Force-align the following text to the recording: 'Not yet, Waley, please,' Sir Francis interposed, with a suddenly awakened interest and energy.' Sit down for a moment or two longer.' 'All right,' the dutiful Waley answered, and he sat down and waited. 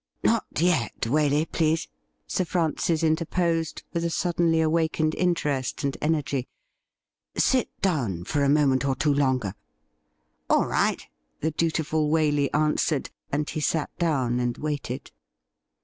'Not 0.23 0.45
yet, 0.57 0.99
Waley, 1.01 1.45
please,' 1.51 1.87
Sir 2.25 2.43
Francis 2.43 3.03
interposed, 3.03 3.83
with 3.93 4.03
a 4.03 4.09
suddenly 4.09 4.59
awakened 4.59 5.13
interest 5.13 5.83
and 5.83 5.95
energy.' 6.01 6.47
Sit 7.47 7.69
down 7.83 8.23
for 8.23 8.43
a 8.43 8.49
moment 8.49 8.83
or 8.83 8.95
two 8.95 9.13
longer.' 9.13 9.53
'All 10.49 10.65
right,' 10.65 11.05
the 11.41 11.51
dutiful 11.51 12.09
Waley 12.09 12.49
answered, 12.51 13.11
and 13.31 13.47
he 13.47 13.59
sat 13.59 13.95
down 13.99 14.39
and 14.39 14.57
waited. 14.57 15.11